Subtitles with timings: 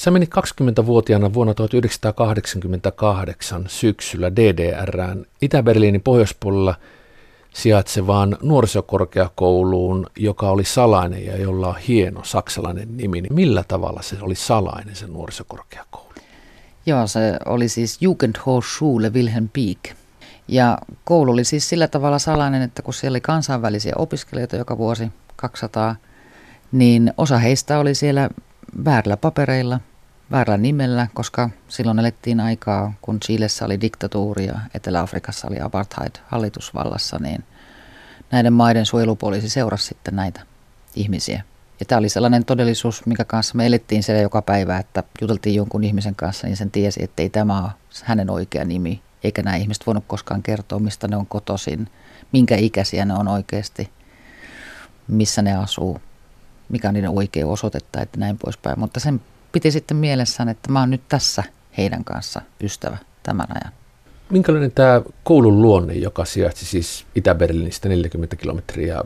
[0.00, 0.30] Sä menit
[0.60, 6.74] 20-vuotiaana vuonna 1988 syksyllä DDRään Itä-Berliinin pohjoispuolella
[7.54, 13.20] sijaitsevaan nuorisokorkeakouluun, joka oli salainen ja jolla on hieno saksalainen nimi.
[13.20, 16.12] Niin millä tavalla se oli salainen se nuorisokorkeakoulu?
[16.86, 19.84] Joo, se oli siis Jugendhochschule Wilhelm Pieck.
[20.48, 25.12] Ja koulu oli siis sillä tavalla salainen, että kun siellä oli kansainvälisiä opiskelijoita joka vuosi
[25.36, 25.96] 200,
[26.72, 28.30] niin osa heistä oli siellä
[28.84, 29.80] väärillä papereilla,
[30.30, 37.18] väärällä nimellä, koska silloin elettiin aikaa, kun Chilessä oli diktatuuri ja Etelä-Afrikassa oli apartheid hallitusvallassa,
[37.18, 37.44] niin
[38.30, 40.40] näiden maiden suojelupoliisi seurasi sitten näitä
[40.94, 41.42] ihmisiä.
[41.80, 45.84] Ja tämä oli sellainen todellisuus, mikä kanssa me elettiin siellä joka päivä, että juteltiin jonkun
[45.84, 47.70] ihmisen kanssa, niin sen tiesi, että ei tämä ole
[48.04, 51.88] hänen oikea nimi, eikä nämä ihmiset voinut koskaan kertoa, mistä ne on kotoisin,
[52.32, 53.90] minkä ikäisiä ne on oikeasti,
[55.08, 56.00] missä ne asuu,
[56.68, 58.80] mikä on niiden oikea osoitetta, että näin poispäin.
[58.80, 59.20] Mutta sen
[59.52, 61.42] piti sitten mielessään, että mä oon nyt tässä
[61.78, 63.72] heidän kanssa ystävä tämän ajan.
[64.30, 69.02] Minkälainen tämä koulun luonne, joka sijaitsi siis Itä-Berliinistä 40 kilometriä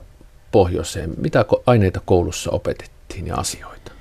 [0.52, 3.92] pohjoiseen, mitä aineita koulussa opetettiin ja asioita?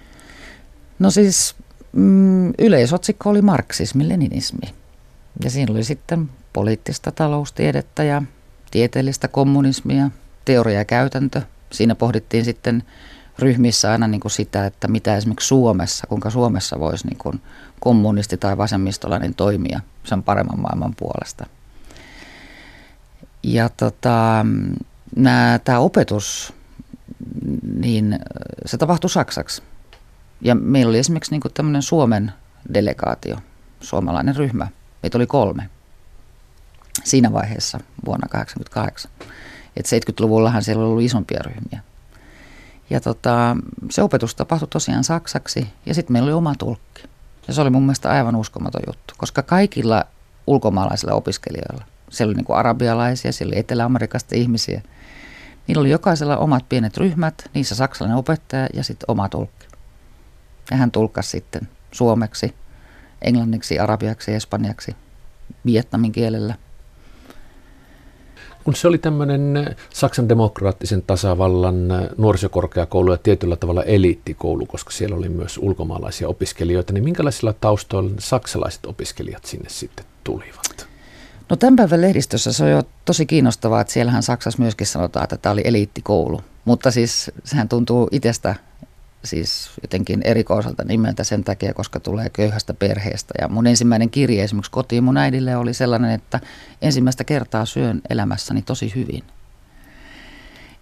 [1.00, 1.56] No siis
[1.92, 4.74] mm, yleisotsikko oli marksismi-leninismi.
[5.44, 8.22] Ja siinä oli sitten poliittista taloustiedettä ja
[8.72, 10.10] tieteellistä kommunismia,
[10.46, 11.42] teoria ja käytäntö.
[11.72, 12.84] Siinä pohdittiin sitten
[13.40, 17.42] ryhmissä aina niin kuin sitä, että mitä esimerkiksi Suomessa, kuinka Suomessa voisi niin kuin
[17.80, 21.46] kommunisti tai vasemmistolainen toimia sen paremman maailman puolesta.
[23.44, 24.46] Ja tota,
[25.64, 26.54] tämä opetus,
[27.76, 28.20] niin
[28.66, 29.62] se tapahtui saksaksi.
[30.42, 32.32] Ja meillä oli esimerkiksi niin kuin tämmöinen Suomen
[32.74, 33.38] delegaatio,
[33.82, 34.68] suomalainen ryhmä.
[35.04, 35.70] Meitä oli kolme
[37.04, 39.12] siinä vaiheessa vuonna 1988.
[39.78, 41.93] Et 70-luvullahan siellä oli ollut isompia ryhmiä.
[42.94, 43.58] Ja tota,
[43.92, 47.04] se opetus tapahtui tosiaan saksaksi ja sitten meillä oli oma tulkki.
[47.48, 50.04] Ja se oli mun mielestä aivan uskomaton juttu, koska kaikilla
[50.48, 54.82] ulkomaalaisilla opiskelijoilla, siellä oli niin kuin arabialaisia, siellä oli Etelä-Amerikasta ihmisiä,
[55.68, 59.68] niillä oli jokaisella omat pienet ryhmät, niissä saksalainen opettaja ja sitten oma tulkki.
[60.72, 62.56] Ja hän tulkkasi sitten suomeksi,
[63.22, 64.96] englanniksi, arabiaksi, espanjaksi,
[65.66, 66.56] vietnamin kielellä–
[68.64, 71.88] kun se oli tämmöinen Saksan demokraattisen tasavallan
[72.18, 78.86] nuorisokorkeakoulu ja tietyllä tavalla eliittikoulu, koska siellä oli myös ulkomaalaisia opiskelijoita, niin minkälaisilla taustoilla saksalaiset
[78.86, 80.88] opiskelijat sinne sitten tulivat?
[81.50, 85.38] No tämän päivän lehdistössä se on jo tosi kiinnostavaa, että siellähän Saksassa myöskin sanotaan, että
[85.38, 86.42] tämä oli eliittikoulu.
[86.66, 88.56] Mutta siis sehän tuntuu itsestä
[89.24, 93.34] siis jotenkin erikoiselta nimeltä sen takia, koska tulee köyhästä perheestä.
[93.42, 96.40] Ja mun ensimmäinen kirje esimerkiksi kotiin mun äidille oli sellainen, että
[96.82, 99.24] ensimmäistä kertaa syön elämässäni tosi hyvin.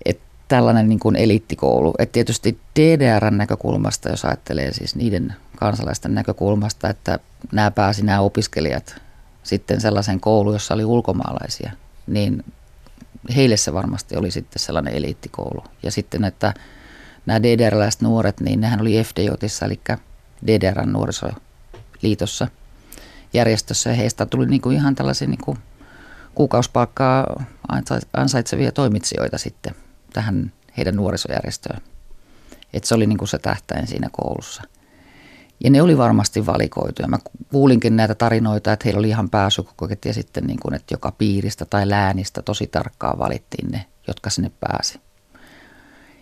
[0.05, 1.93] Et tällainen niin kuin eliittikoulu.
[1.99, 7.19] Et tietysti DDRn näkökulmasta, jos ajattelee siis niiden kansalaisten näkökulmasta, että
[7.51, 9.01] nämä pääsi nämä opiskelijat
[9.43, 11.71] sitten sellaisen kouluun, jossa oli ulkomaalaisia,
[12.07, 12.43] niin
[13.35, 15.63] heille se varmasti oli sitten sellainen eliittikoulu.
[15.83, 16.53] Ja sitten, että
[17.25, 19.81] nämä DDR-läiset nuoret, niin nehän oli FDJotissa, eli
[20.47, 22.47] DDRn nuorisoliitossa
[23.33, 23.89] järjestössä.
[23.89, 25.57] Ja heistä tuli niin kuin ihan tällaisia niin kuin
[26.35, 27.43] kuukausipalkkaa
[28.13, 29.75] ansaitsevia toimitsijoita sitten
[30.13, 31.81] tähän heidän nuorisojärjestöön.
[32.73, 34.63] Että se oli niin kuin se tähtäin siinä koulussa.
[35.63, 37.07] Ja ne oli varmasti valikoituja.
[37.07, 37.17] Mä
[37.51, 41.65] kuulinkin näitä tarinoita, että heillä oli ihan pääsykokokit ja sitten niin kuin, että joka piiristä
[41.65, 44.99] tai läänistä tosi tarkkaan valittiin ne, jotka sinne pääsi.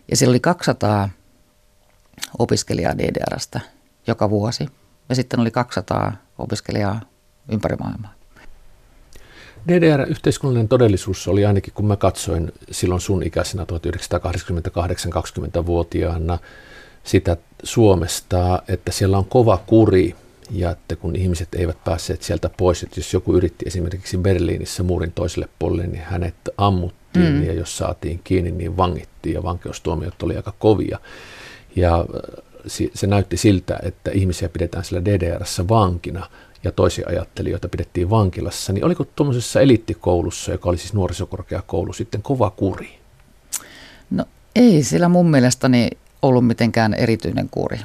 [0.09, 1.09] Ja siellä oli 200
[2.39, 3.59] opiskelijaa DDRstä
[4.07, 4.67] joka vuosi.
[5.09, 7.01] Ja sitten oli 200 opiskelijaa
[7.51, 8.13] ympäri maailmaa.
[9.67, 16.37] DDR-yhteiskunnallinen todellisuus oli ainakin, kun mä katsoin silloin sun ikäisenä 1988-20-vuotiaana
[17.03, 20.15] sitä Suomesta, että siellä on kova kuri
[20.51, 25.11] ja että kun ihmiset eivät päässeet sieltä pois, että jos joku yritti esimerkiksi Berliinissä muurin
[25.11, 26.35] toiselle puolelle, niin hänet
[27.19, 27.47] ammuttiin mm.
[27.47, 30.99] ja jos saatiin kiinni, niin vangittiin ja vankeustuomiot oli aika kovia.
[31.75, 32.45] Ja äh,
[32.93, 36.27] se näytti siltä, että ihmisiä pidetään siellä DDRssä vankina
[36.63, 38.73] ja toisia ajattelijoita pidettiin vankilassa.
[38.73, 42.99] Niin oliko tuommoisessa eliittikoulussa, joka oli siis nuorisokorkeakoulu, sitten kova kuri?
[44.09, 44.25] No
[44.55, 45.89] ei sillä mun mielestäni
[46.21, 47.79] ollut mitenkään erityinen kuri.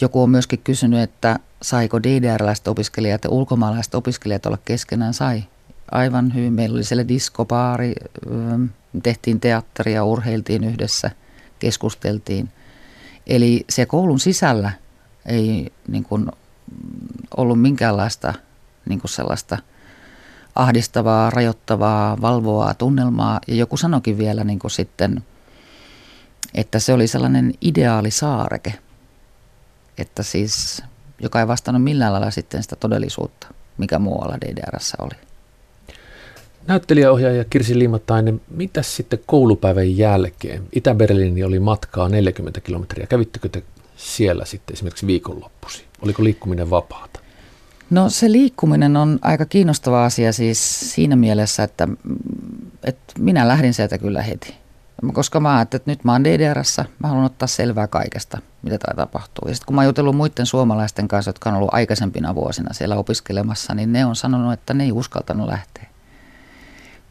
[0.00, 5.14] Joku on myöskin kysynyt, että saiko DDR-läiset opiskelijat ja ulkomaalaiset opiskelijat olla keskenään.
[5.14, 5.42] Sai
[5.90, 6.52] aivan hyvin.
[6.52, 7.94] Meillä oli siellä diskopaari,
[9.02, 11.10] tehtiin teatteria, urheiltiin yhdessä,
[11.58, 12.48] keskusteltiin.
[13.26, 14.70] Eli se koulun sisällä
[15.26, 16.26] ei niin kuin,
[17.36, 18.34] ollut minkäänlaista
[18.88, 19.58] niin kuin sellaista
[20.54, 23.40] ahdistavaa, rajoittavaa, valvoaa tunnelmaa.
[23.46, 25.24] Ja joku sanokin vielä niin kuin sitten,
[26.54, 28.74] että se oli sellainen ideaali saareke–
[29.98, 30.82] että siis
[31.18, 33.46] joka ei vastannut millään lailla sitten sitä todellisuutta,
[33.78, 35.14] mikä muualla DDRssä oli.
[36.66, 40.62] Näyttelijäohjaaja Kirsi Liimatainen, mitä sitten koulupäivän jälkeen?
[40.72, 43.06] Itä-Berliini oli matkaa 40 kilometriä.
[43.06, 43.62] Kävittekö te
[43.96, 45.84] siellä sitten esimerkiksi viikonloppusi?
[46.02, 47.20] Oliko liikkuminen vapaata?
[47.90, 51.88] No se liikkuminen on aika kiinnostava asia siis siinä mielessä, että,
[52.84, 54.54] että minä lähdin sieltä kyllä heti.
[55.12, 58.96] Koska mä ajattelin, että nyt mä oon DDRssä, mä haluan ottaa selvää kaikesta, mitä täällä
[58.96, 59.48] tapahtuu.
[59.48, 62.96] Ja sitten kun mä oon jutellut muiden suomalaisten kanssa, jotka on ollut aikaisempina vuosina siellä
[62.96, 65.85] opiskelemassa, niin ne on sanonut, että ne ei uskaltanut lähteä.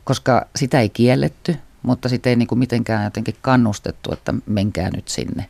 [0.06, 5.08] Koska sitä ei kielletty, mutta sitä ei niin kuin mitenkään jotenkin kannustettu, että menkää nyt
[5.08, 5.50] sinne.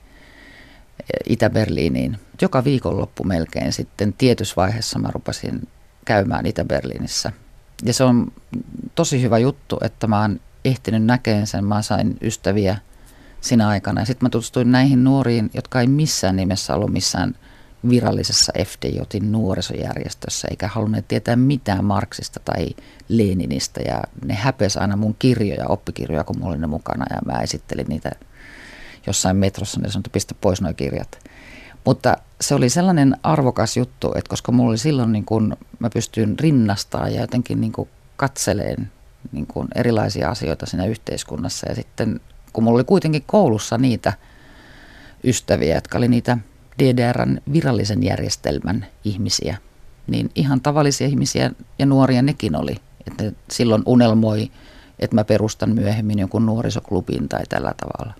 [1.30, 2.20] Itä-Berliiniin.
[2.42, 5.68] Joka viikonloppu melkein sitten tietyssä vaiheessa mä rupesin
[6.06, 7.32] käymään Itä-Berliinissä.
[7.84, 8.32] Ja se on
[8.96, 11.66] tosi hyvä juttu, että mä oon ehtinyt näkemään sen.
[11.66, 12.78] Mä sain ystäviä
[13.42, 14.02] sinä aikana.
[14.02, 17.36] Ja sitten mä tutustuin näihin nuoriin, jotka ei missään nimessä ollut missään
[17.90, 22.68] virallisessa FDJin nuorisojärjestössä, eikä halunneet tietää mitään Marksista tai
[23.10, 23.82] Leninistä.
[23.82, 27.88] Ja ne häpesi aina mun kirjoja, oppikirjoja, kun mulla oli ne mukana, ja mä esittelin
[27.90, 28.12] niitä
[29.08, 31.20] jossain metrossa, niin sanottu, pistä pois nuo kirjat.
[31.86, 36.40] Mutta se oli sellainen arvokas juttu, että koska mulla oli silloin niin kun mä pystyin
[36.40, 37.74] rinnastaa ja jotenkin niin
[38.18, 38.92] katseleen
[39.32, 41.70] niin kuin erilaisia asioita siinä yhteiskunnassa.
[41.70, 42.22] Ja sitten
[42.54, 44.14] kun mulla oli kuitenkin koulussa niitä
[45.24, 46.38] ystäviä, jotka oli niitä
[46.80, 49.58] DDRn virallisen järjestelmän ihmisiä,
[50.08, 52.76] niin ihan tavallisia ihmisiä ja nuoria nekin oli.
[53.08, 54.52] Että ne silloin unelmoi,
[55.00, 58.14] että mä perustan myöhemmin jonkun nuorisoklubin tai tällä tavalla.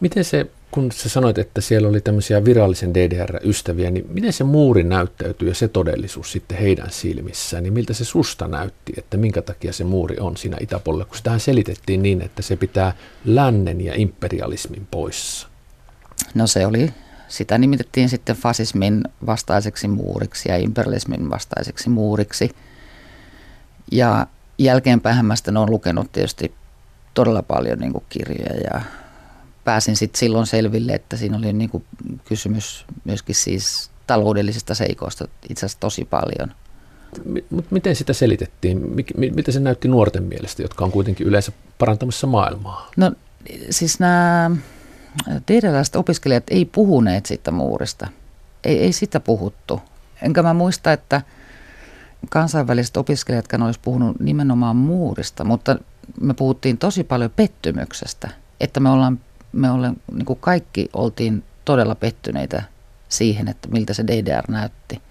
[0.00, 4.84] Miten se, kun sä sanoit, että siellä oli tämmöisiä virallisen DDR-ystäviä, niin miten se muuri
[4.84, 9.72] näyttäytyy ja se todellisuus sitten heidän silmissään, niin miltä se susta näytti, että minkä takia
[9.72, 12.92] se muuri on siinä itäpuolella, kun sitähän selitettiin niin, että se pitää
[13.24, 15.48] lännen ja imperialismin poissa?
[16.34, 16.92] No se oli,
[17.28, 22.50] sitä nimitettiin sitten fasismin vastaiseksi muuriksi ja imperialismin vastaiseksi muuriksi.
[23.92, 24.26] Ja
[24.58, 26.54] jälkeenpäin mä sitten olen lukenut tietysti
[27.14, 28.80] todella paljon niin kirjoja ja
[29.64, 31.84] pääsin sitten silloin selville, että siinä oli niin kuin
[32.24, 36.52] kysymys myöskin siis taloudellisista seikoista itse asiassa tosi paljon.
[37.50, 38.82] Mutta miten sitä selitettiin?
[39.16, 42.90] Mitä se näytti nuorten mielestä, jotka on kuitenkin yleensä parantamassa maailmaa?
[42.96, 43.12] No
[43.70, 44.50] siis nämä
[45.46, 48.08] tiedalaiset opiskelijat ei puhuneet siitä muurista.
[48.64, 49.80] Ei, ei sitä puhuttu.
[50.22, 51.22] Enkä mä muista, että
[52.30, 55.76] kansainväliset opiskelijatkaan olisi puhunut nimenomaan muurista, mutta
[56.20, 58.28] me puhuttiin tosi paljon pettymyksestä,
[58.60, 59.20] että me ollaan
[59.56, 62.62] me ollaan, niin kuin kaikki oltiin todella pettyneitä
[63.08, 65.02] siihen, että miltä se DDR näytti.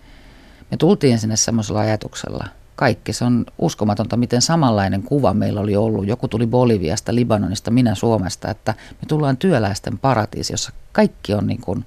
[0.72, 2.48] Me tultiin sinne semmoisella ajatuksella.
[2.76, 3.14] Kaikki.
[3.14, 6.08] Se on uskomatonta, miten samanlainen kuva meillä oli ollut.
[6.08, 11.62] Joku tuli Boliviasta, Libanonista, minä Suomesta, että me tullaan työläisten paratiisi, jossa kaikki on niin
[11.62, 11.86] kuin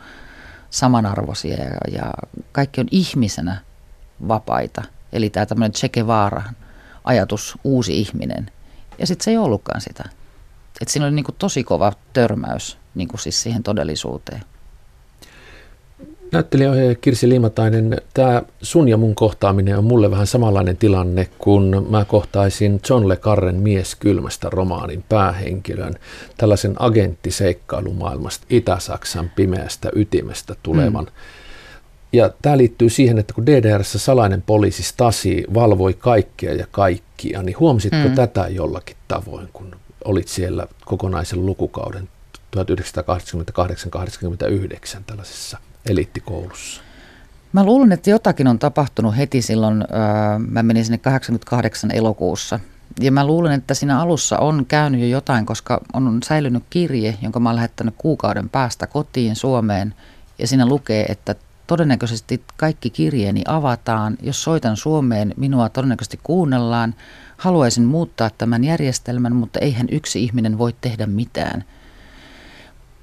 [0.71, 2.13] samanarvoisia ja, ja
[2.53, 3.61] kaikki on ihmisenä
[4.29, 4.83] vapaita.
[5.13, 6.43] Eli tämä tämmöinen Che Guevara
[7.05, 8.51] ajatus, uusi ihminen.
[8.99, 10.05] Ja sitten se ei ollutkaan sitä.
[10.81, 14.43] Et siinä oli niin kuin tosi kova törmäys niin kuin siis siihen todellisuuteen.
[16.33, 22.05] Näyttelijäohjaaja Kirsi Limatainen, tämä sun ja mun kohtaaminen on mulle vähän samanlainen tilanne, kun mä
[22.05, 25.95] kohtaisin John Le Carren Mies kylmästä romaanin päähenkilön,
[26.37, 31.05] tällaisen agenttiseikkailumaailmasta Itä-Saksan pimeästä ytimestä tulevan.
[31.05, 31.11] Mm.
[32.13, 37.59] Ja tämä liittyy siihen, että kun DDRssä salainen poliisi Stasi valvoi kaikkea ja kaikkia, niin
[37.61, 38.15] huomasitko mm.
[38.15, 42.09] tätä jollakin tavoin, kun olit siellä kokonaisen lukukauden
[42.57, 42.61] 1988-89
[45.07, 46.83] tällaisessa eliittikoulussa?
[47.53, 52.61] Mä luulen, että jotakin on tapahtunut heti silloin, öö, mä menin sinne 88 elokuussa.
[53.01, 57.41] Ja mä luulen, että siinä alussa on käynyt jo jotain, koska on säilynyt kirje, jonka
[57.41, 59.95] mä oon lähettänyt kuukauden päästä kotiin Suomeen.
[60.39, 61.35] Ja siinä lukee, että
[61.67, 64.17] todennäköisesti kaikki kirjeeni avataan.
[64.23, 66.95] Jos soitan Suomeen, minua todennäköisesti kuunnellaan.
[67.37, 71.65] Haluaisin muuttaa tämän järjestelmän, mutta eihän yksi ihminen voi tehdä mitään.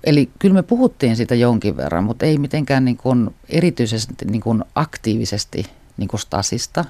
[0.06, 4.64] Eli kyllä me puhuttiin sitä jonkin verran, mutta ei mitenkään niin kuin erityisesti niin kuin
[4.76, 5.66] aktiivisesti
[5.98, 6.86] niin kuin Stasista.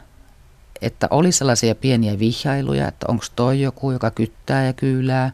[0.82, 5.32] Että oli sellaisia pieniä vihjailuja, että onko toi joku, joka kyttää ja kyylää.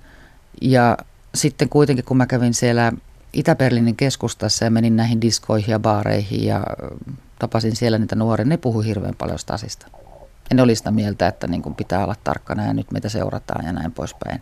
[0.61, 0.97] Ja
[1.35, 2.91] sitten kuitenkin kun mä kävin siellä
[3.33, 6.63] Itä-Berliinin keskustassa ja menin näihin diskoihin ja baareihin ja
[7.39, 9.88] tapasin siellä niitä nuoria, ne puhui hirveän paljon Stasista.
[10.50, 13.65] Ja ne oli sitä mieltä, että niin kuin pitää olla tarkkana ja nyt meitä seurataan
[13.65, 14.41] ja näin poispäin.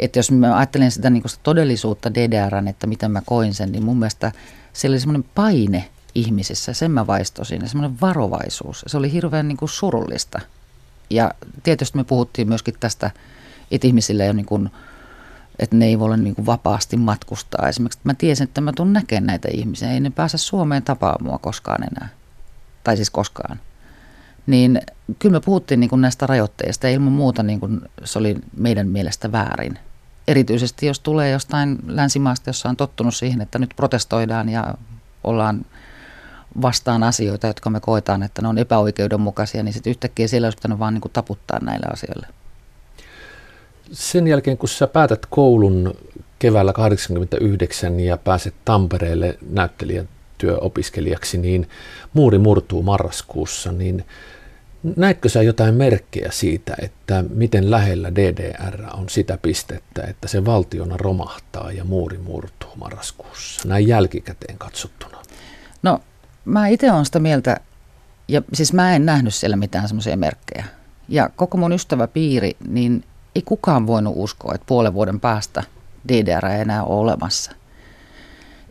[0.00, 3.84] Että jos mä ajattelen sitä, niin sitä todellisuutta DDRn, että miten mä koin sen, niin
[3.84, 4.32] mun mielestä
[4.72, 8.84] siellä oli semmoinen paine ihmisissä, sen mä vaistosin, semmoinen varovaisuus.
[8.86, 10.40] Se oli hirveän niin kuin surullista.
[11.10, 11.30] Ja
[11.62, 13.10] tietysti me puhuttiin myöskin tästä,
[13.70, 14.70] että ihmisillä ei ole niin kuin,
[15.58, 17.68] että ne ei voi olla niin kuin vapaasti matkustaa.
[17.68, 19.92] Esimerkiksi että mä tiesin, että mä tulen näkemään näitä ihmisiä.
[19.92, 22.08] Ei ne pääse Suomeen tapaamaan mua koskaan enää.
[22.84, 23.60] Tai siis koskaan.
[24.46, 24.80] Niin
[25.18, 28.88] kyllä me puhuttiin niin kuin näistä rajoitteista ja ilman muuta niin kuin se oli meidän
[28.88, 29.78] mielestä väärin.
[30.28, 34.74] Erityisesti jos tulee jostain länsimaasta, jossa on tottunut siihen, että nyt protestoidaan ja
[35.24, 35.64] ollaan
[36.62, 40.78] vastaan asioita, jotka me koetaan, että ne on epäoikeudenmukaisia, niin sitten yhtäkkiä siellä olisi pitänyt
[40.78, 42.26] vaan niin kuin taputtaa näille asioille.
[43.92, 45.94] Sen jälkeen, kun sä päätät koulun
[46.38, 50.08] keväällä 89 ja pääset Tampereelle näyttelijän
[50.38, 51.68] työopiskelijaksi, niin
[52.12, 54.04] muuri murtuu marraskuussa, niin
[54.96, 60.96] näetkö sä jotain merkkejä siitä, että miten lähellä DDR on sitä pistettä, että se valtiona
[60.96, 65.18] romahtaa ja muuri murtuu marraskuussa, näin jälkikäteen katsottuna?
[65.82, 66.00] No
[66.44, 67.60] mä itse olen sitä mieltä,
[68.28, 70.64] ja siis mä en nähnyt siellä mitään semmoisia merkkejä.
[71.08, 75.62] Ja koko mun ystäväpiiri, niin ei kukaan voinut uskoa, että puolen vuoden päästä
[76.08, 77.52] DDR ei enää ole olemassa.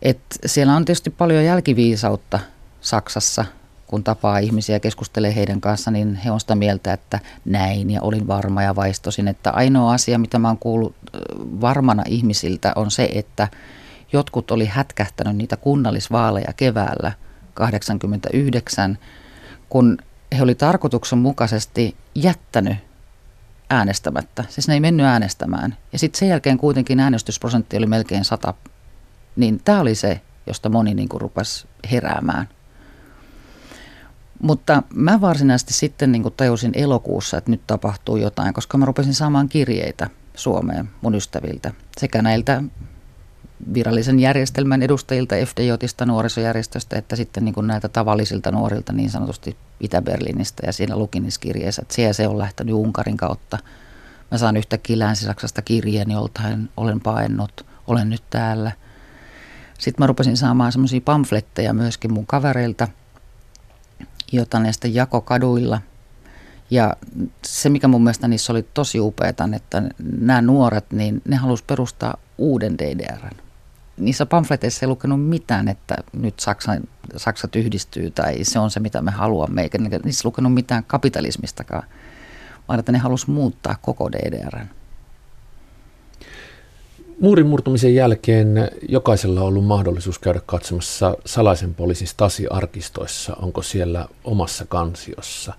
[0.01, 2.39] Et siellä on tietysti paljon jälkiviisautta
[2.81, 3.45] Saksassa,
[3.89, 8.01] kun tapaa ihmisiä ja keskustelee heidän kanssa, niin he on sitä mieltä, että näin ja
[8.01, 9.27] olin varma ja vaistosin.
[9.27, 10.95] Että ainoa asia, mitä mä oon kuullut
[11.61, 13.47] varmana ihmisiltä, on se, että
[14.13, 17.11] jotkut oli hätkähtänyt niitä kunnallisvaaleja keväällä–
[17.59, 18.97] 89,
[19.69, 19.97] kun
[20.37, 22.77] he oli tarkoituksenmukaisesti jättänyt
[23.69, 24.43] äänestämättä.
[24.49, 25.77] Siis ne ei mennyt äänestämään.
[25.93, 28.53] Ja sitten sen jälkeen kuitenkin äänestysprosentti oli melkein 100.
[29.35, 32.49] Niin tämä oli se, josta moni niin kuin rupesi heräämään.
[34.39, 39.49] Mutta mä varsinaisesti sitten niin tajusin elokuussa, että nyt tapahtuu jotain, koska mä rupesin saamaan
[39.49, 41.71] kirjeitä Suomeen mun ystäviltä.
[41.97, 42.63] Sekä näiltä
[43.73, 50.73] virallisen järjestelmän edustajilta FDJista nuorisojärjestöstä, että sitten niin näiltä tavallisilta nuorilta niin sanotusti Itä-Berliinistä ja
[50.73, 53.57] siinä lukinniskirjeessä, että siellä se on lähtenyt Unkarin kautta.
[54.31, 58.71] Mä saan yhtäkkiä Länsi-Saksasta kirjeen joltain, olen paennut, olen nyt täällä.
[59.79, 62.87] Sitten mä rupesin saamaan semmoisia pamfletteja myöskin mun kavereilta,
[64.31, 65.81] jota ne sitten jako kaduilla.
[66.71, 66.95] Ja
[67.45, 69.83] se, mikä mun mielestä niissä oli tosi upeata, että
[70.19, 73.49] nämä nuoret, niin ne halusivat perustaa uuden DDRn
[73.99, 76.71] niissä pamfleteissa ei lukenut mitään, että nyt Saksa,
[77.17, 81.83] Saksat yhdistyy tai se on se, mitä me haluamme, eikä niissä lukenut mitään kapitalismistakaan,
[82.67, 84.67] vaan että ne halusi muuttaa koko DDRn.
[87.21, 94.65] Muurin murtumisen jälkeen jokaisella on ollut mahdollisuus käydä katsomassa salaisen poliisin Stasi-arkistoissa, onko siellä omassa
[94.65, 95.53] kansiossa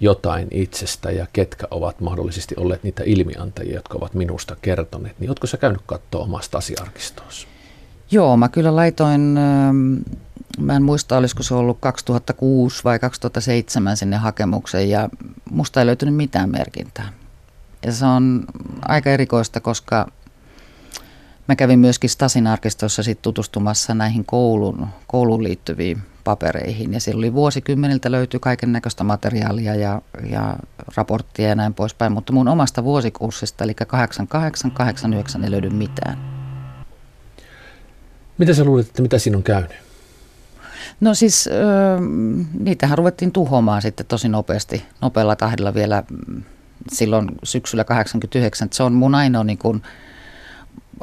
[0.00, 5.20] jotain itsestä ja ketkä ovat mahdollisesti olleet niitä ilmiantajia, jotka ovat minusta kertoneet.
[5.20, 7.48] Niin oletko sä käynyt katsoa omasta Stasi-arkistoissa?
[8.10, 9.94] Joo, mä kyllä laitoin, ähm,
[10.58, 15.08] mä en muista olisiko se ollut 2006 vai 2007 sinne hakemuksen ja
[15.50, 17.12] musta ei löytynyt mitään merkintää.
[17.86, 18.44] Ja se on
[18.82, 20.06] aika erikoista, koska
[21.50, 26.92] mä kävin myöskin Stasin arkistossa sit tutustumassa näihin koulun, kouluun liittyviin papereihin.
[26.92, 30.56] Ja siellä oli vuosikymmeniltä löytyi kaiken näköistä materiaalia ja, ja
[30.96, 33.76] raporttia ja näin poispäin, mutta mun omasta vuosikurssista, eli
[35.40, 36.18] 88-89 ei löydy mitään.
[38.38, 39.72] Mitä sä luulet, että mitä siinä on käynyt?
[41.00, 42.00] No siis äh,
[42.60, 46.42] niitähän ruvettiin tuhoamaan sitten tosi nopeasti, nopealla tahdilla vielä mm,
[46.92, 48.68] silloin syksyllä 89.
[48.72, 49.82] Se on mun ainoa niin kuin,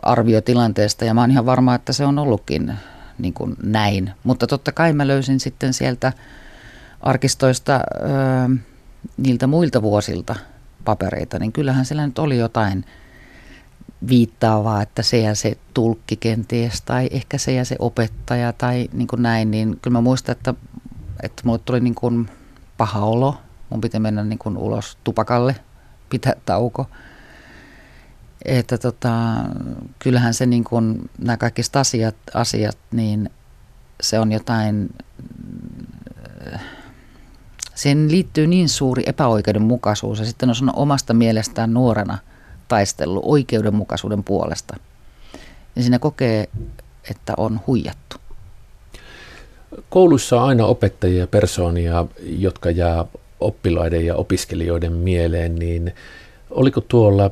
[0.02, 2.74] arvio tilanteesta ja mä oon ihan varma, että se on ollutkin
[3.20, 4.12] niin kuin näin.
[4.24, 6.14] Mutta totta kai mä löysin sitten sieltä
[7.02, 8.60] arkistoista äh,
[9.18, 10.36] niiltä muilta vuosilta
[10.86, 12.86] papereita, niin kyllähän siellä nyt oli jotain–
[14.08, 19.08] viittaavaa, että se ja se tulkki kenties tai ehkä se ja se opettaja tai niin
[19.08, 20.54] kuin näin, niin kyllä mä muistan, että,
[21.24, 22.30] että mulle tuli niin kuin
[22.78, 23.38] paha olo.
[23.70, 25.56] Mun piti mennä niin kuin ulos tupakalle,
[26.10, 26.88] pitää tauko.
[28.46, 29.14] Että tota,
[30.00, 33.30] kyllähän se niin kuin, nämä kaikki asiat, asiat, niin
[34.02, 34.90] se on jotain,
[37.76, 42.18] siihen liittyy niin suuri epäoikeudenmukaisuus ja sitten on omasta mielestään nuorena–
[42.68, 44.78] taistellut oikeudenmukaisuuden puolesta,
[45.76, 46.50] niin siinä kokee,
[47.12, 48.16] että on huijattu.
[49.90, 53.06] Koulussa on aina opettajia ja persoonia, jotka jää
[53.40, 55.96] oppilaiden ja opiskelijoiden mieleen, niin
[56.50, 57.32] oliko tuolla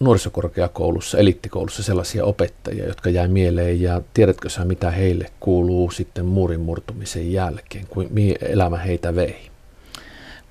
[0.00, 6.60] nuorisokorkeakoulussa, eliittikoulussa sellaisia opettajia, jotka jää mieleen ja tiedätkö sä mitä heille kuuluu sitten muurin
[6.60, 9.50] murtumisen jälkeen, kuin mihin elämä heitä vei?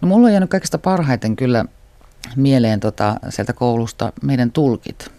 [0.02, 1.66] No mulla on jäänyt kaikista parhaiten kyllä
[2.36, 5.12] mieleen tota, sieltä koulusta meidän tulkit.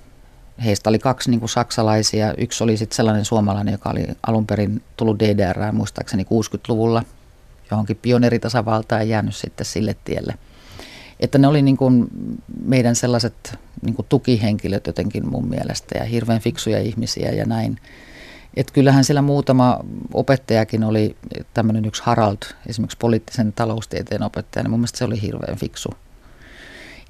[0.64, 2.34] Heistä oli kaksi niin kuin saksalaisia.
[2.38, 7.02] Yksi oli sitten sellainen suomalainen, joka oli alun perin tullut DDR muistaakseni 60-luvulla
[7.70, 10.34] johonkin pioneritasavaltaan ja jäänyt sitten sille tielle.
[11.20, 12.08] Että ne oli niin kuin
[12.64, 17.78] meidän sellaiset niin kuin tukihenkilöt jotenkin mun mielestä ja hirveän fiksuja ihmisiä ja näin.
[18.56, 19.80] Et kyllähän siellä muutama
[20.14, 21.16] opettajakin oli,
[21.54, 25.94] tämmöinen yksi Harald, esimerkiksi poliittisen taloustieteen opettaja, niin mun mielestä se oli hirveän fiksu.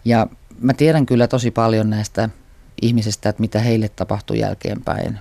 [0.05, 0.27] Ja
[0.61, 2.29] mä tiedän kyllä tosi paljon näistä
[2.83, 5.19] ihmisistä, että mitä heille tapahtui jälkeenpäin.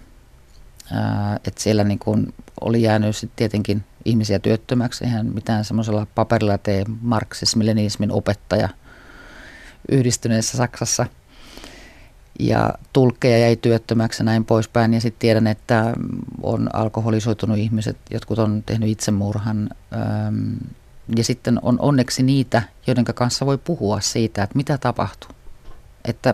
[1.46, 6.84] Että siellä niin kun oli jäänyt sit tietenkin ihmisiä työttömäksi, eihän mitään semmoisella paperilla tee
[7.02, 8.70] marksismi-leninismin opettaja
[9.92, 11.06] yhdistyneessä Saksassa.
[12.40, 14.94] Ja tulkkeja jäi työttömäksi ja näin poispäin.
[14.94, 15.94] Ja sitten tiedän, että
[16.44, 19.70] on alkoholisoitunut ihmiset, jotkut on tehnyt itsemurhan.
[21.18, 25.30] Ja sitten on onneksi niitä, joiden kanssa voi puhua siitä, että mitä tapahtuu.
[26.06, 26.34] Että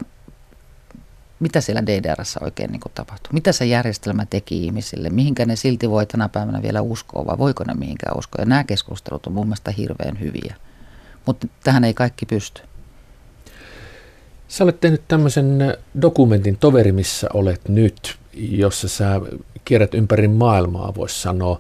[1.40, 3.30] mitä siellä DDRssä oikein niin tapahtuu.
[3.34, 7.64] Mitä se järjestelmä teki ihmisille, mihinkä ne silti voi tänä päivänä vielä uskoa vai voiko
[7.64, 8.42] ne mihinkään uskoa.
[8.42, 10.56] Ja nämä keskustelut on mun mielestä hirveän hyviä,
[11.26, 12.62] mutta tähän ei kaikki pysty.
[14.48, 19.22] Sä olet tehnyt tämmöisen dokumentin Toveri, missä olet nyt, jossa sä
[19.66, 21.60] kierrät ympäri maailmaa, voisi sanoa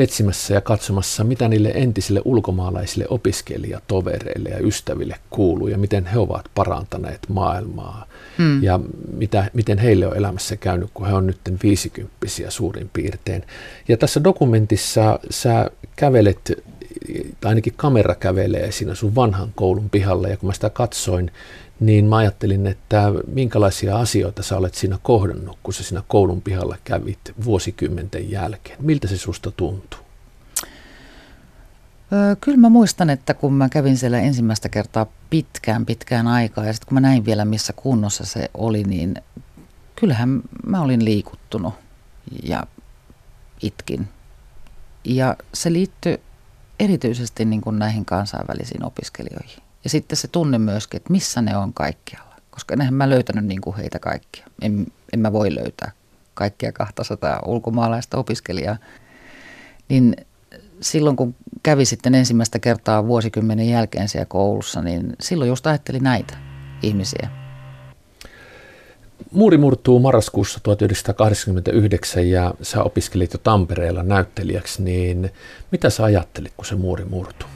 [0.00, 6.44] etsimässä ja katsomassa, mitä niille entisille ulkomaalaisille opiskelijatovereille ja ystäville kuuluu ja miten he ovat
[6.54, 8.06] parantaneet maailmaa
[8.38, 8.62] hmm.
[8.62, 8.80] ja
[9.16, 13.42] mitä, miten heille on elämässä käynyt, kun he on nyt viisikymppisiä suurin piirtein.
[13.88, 16.52] Ja tässä dokumentissa sä kävelet,
[17.40, 21.30] tai ainakin kamera kävelee siinä sun vanhan koulun pihalle ja kun mä sitä katsoin,
[21.80, 26.76] niin mä ajattelin, että minkälaisia asioita sä olet siinä kohdannut, kun sä siinä koulun pihalla
[26.84, 28.78] kävit vuosikymmenten jälkeen.
[28.80, 30.00] Miltä se susta tuntuu?
[32.40, 36.88] Kyllä mä muistan, että kun mä kävin siellä ensimmäistä kertaa pitkään pitkään aikaa ja sitten
[36.88, 39.14] kun mä näin vielä missä kunnossa se oli, niin
[39.96, 41.74] kyllähän mä olin liikuttunut
[42.42, 42.62] ja
[43.62, 44.08] itkin.
[45.04, 46.20] Ja se liittyy
[46.80, 49.69] erityisesti niin kuin näihin kansainvälisiin opiskelijoihin.
[49.84, 52.34] Ja sitten se tunne myöskin, että missä ne on kaikkialla.
[52.50, 54.46] Koska enhän mä löytänyt niin kuin heitä kaikkia.
[54.62, 55.92] En, en mä voi löytää
[56.34, 58.76] kaikkia 200 ulkomaalaista opiskelijaa.
[59.88, 60.16] Niin
[60.80, 66.36] silloin kun kävi sitten ensimmäistä kertaa vuosikymmenen jälkeen siellä koulussa, niin silloin just ajattelin näitä
[66.82, 67.28] ihmisiä.
[69.30, 75.30] Muuri murtuu marraskuussa 1989 ja sä opiskelit jo Tampereella näyttelijäksi, niin
[75.70, 77.48] mitä sä ajattelit, kun se muuri murtuu?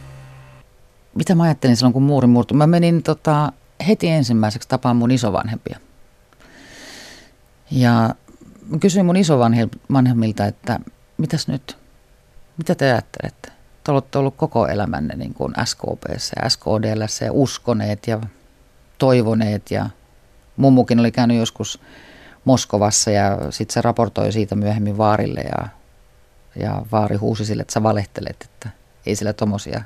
[1.14, 2.56] Mitä mä ajattelin silloin, kun muuri murtui?
[2.56, 3.52] Mä menin tota,
[3.88, 5.78] heti ensimmäiseksi tapaan mun isovanhempia.
[7.70, 8.14] Ja
[8.66, 10.80] mä kysyin mun isovanhemmilta, että
[11.16, 11.78] mitäs nyt,
[12.56, 13.52] mitä te ajattelette?
[13.84, 18.20] Te olette ollut koko elämänne niin kuin SKPssä ja SKDllä ja uskoneet ja
[18.98, 19.90] toivoneet ja
[20.56, 21.80] mummukin oli käynyt joskus
[22.44, 25.68] Moskovassa ja sitten se raportoi siitä myöhemmin Vaarille ja,
[26.56, 28.68] ja Vaari huusi sille, että sä valehtelet, että
[29.06, 29.82] ei sillä tommosia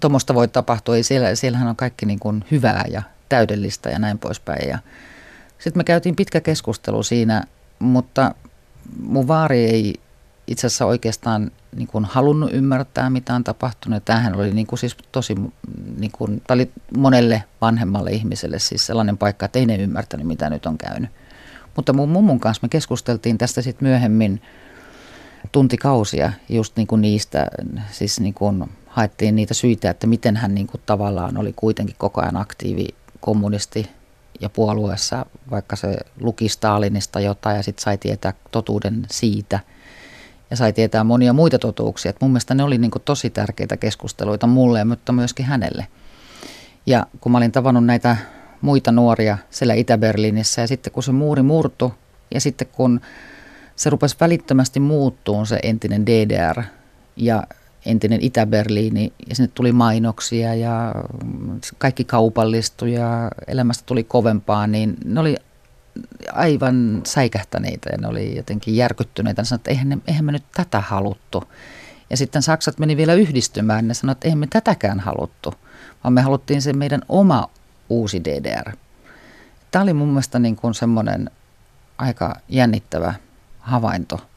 [0.00, 0.96] tuommoista voi tapahtua.
[0.96, 4.68] Ei siellä, siellähän on kaikki niin kuin hyvää ja täydellistä ja näin poispäin.
[4.68, 4.78] Ja
[5.58, 7.42] sitten me käytiin pitkä keskustelu siinä,
[7.78, 8.34] mutta
[9.02, 9.94] mun vaari ei
[10.46, 14.04] itse asiassa oikeastaan niin kuin halunnut ymmärtää, mitä on tapahtunut.
[14.04, 15.34] Tämähän oli niin kuin siis tosi,
[15.98, 20.50] niin kuin, tämä oli monelle vanhemmalle ihmiselle siis sellainen paikka, että ei ne ymmärtänyt, mitä
[20.50, 21.10] nyt on käynyt.
[21.76, 24.42] Mutta mun mummun kanssa me keskusteltiin tästä sitten myöhemmin
[25.52, 27.46] tuntikausia just niin kuin niistä,
[27.90, 28.64] siis niin kuin
[28.98, 32.86] haettiin niitä syitä, että miten hän niin kuin tavallaan oli kuitenkin koko ajan aktiivi
[33.20, 33.90] kommunisti
[34.40, 39.60] ja puolueessa, vaikka se luki Stalinista jotain ja sitten sai tietää totuuden siitä
[40.50, 42.10] ja sai tietää monia muita totuuksia.
[42.10, 45.86] Et mun mielestä ne oli niin kuin tosi tärkeitä keskusteluita mulle, mutta myöskin hänelle.
[46.86, 48.16] Ja kun mä olin tavannut näitä
[48.60, 51.94] muita nuoria siellä Itä-Berliinissä ja sitten kun se muuri murtu
[52.34, 53.00] ja sitten kun
[53.76, 56.62] se rupesi välittömästi muuttuun se entinen DDR
[57.16, 57.42] ja
[57.90, 60.94] entinen Itä-Berliini ja sinne tuli mainoksia ja
[61.78, 65.36] kaikki kaupallistui ja elämästä tuli kovempaa, niin ne oli
[66.32, 69.42] aivan säikähtäneitä ja ne oli jotenkin järkyttyneitä.
[69.42, 71.44] Ne sanoivat, että eihän, eihän me nyt tätä haluttu.
[72.10, 73.88] Ja sitten Saksat meni vielä yhdistymään.
[73.88, 75.54] Ne sanoivat, että eihän me tätäkään haluttu,
[76.04, 77.50] vaan me haluttiin se meidän oma
[77.88, 78.76] uusi DDR.
[79.70, 81.30] Tämä oli mun mielestä niin kuin semmoinen
[81.98, 83.14] aika jännittävä
[83.60, 84.27] havainto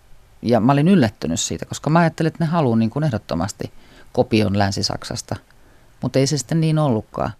[0.41, 3.71] ja mä olin yllättynyt siitä, koska mä ajattelin, että ne haluaa niin kuin ehdottomasti
[4.11, 5.35] kopion Länsi-Saksasta.
[6.01, 7.31] Mutta ei se sitten niin ollutkaan.